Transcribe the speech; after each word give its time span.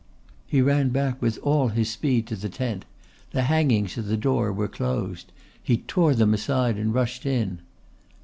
He 0.47 0.63
ran 0.63 0.89
back 0.89 1.21
with 1.21 1.37
all 1.43 1.67
his 1.67 1.91
speed 1.91 2.25
to 2.25 2.35
the 2.35 2.49
tent. 2.49 2.85
The 3.33 3.43
hangings 3.43 3.99
at 3.99 4.07
the 4.07 4.17
door 4.17 4.51
were 4.51 4.67
closed. 4.67 5.31
He 5.61 5.77
tore 5.77 6.15
them 6.15 6.33
aside 6.33 6.77
and 6.77 6.91
rushed 6.91 7.23
in. 7.23 7.59